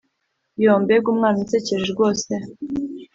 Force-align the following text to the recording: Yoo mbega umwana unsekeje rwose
Yoo 0.61 0.79
mbega 0.83 1.07
umwana 1.13 1.37
unsekeje 1.41 1.85
rwose 1.93 2.31